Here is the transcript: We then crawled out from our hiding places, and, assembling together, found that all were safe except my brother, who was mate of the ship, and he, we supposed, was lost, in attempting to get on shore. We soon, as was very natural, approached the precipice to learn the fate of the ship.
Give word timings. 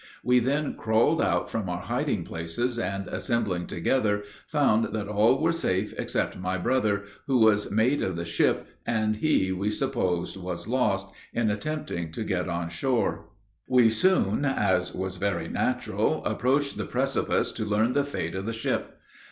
We 0.23 0.39
then 0.39 0.73
crawled 0.77 1.21
out 1.21 1.51
from 1.51 1.69
our 1.69 1.83
hiding 1.83 2.23
places, 2.23 2.79
and, 2.79 3.07
assembling 3.07 3.67
together, 3.67 4.23
found 4.47 4.95
that 4.95 5.07
all 5.07 5.39
were 5.39 5.51
safe 5.51 5.93
except 5.95 6.39
my 6.39 6.57
brother, 6.57 7.03
who 7.27 7.37
was 7.37 7.69
mate 7.69 8.01
of 8.01 8.15
the 8.15 8.25
ship, 8.25 8.65
and 8.83 9.17
he, 9.17 9.51
we 9.51 9.69
supposed, 9.69 10.37
was 10.37 10.67
lost, 10.67 11.13
in 11.35 11.51
attempting 11.51 12.11
to 12.13 12.23
get 12.23 12.49
on 12.49 12.69
shore. 12.69 13.29
We 13.67 13.91
soon, 13.91 14.43
as 14.43 14.91
was 14.91 15.17
very 15.17 15.47
natural, 15.47 16.25
approached 16.25 16.77
the 16.77 16.85
precipice 16.85 17.51
to 17.51 17.63
learn 17.63 17.93
the 17.93 18.03
fate 18.03 18.33
of 18.33 18.47
the 18.47 18.53
ship. 18.53 18.97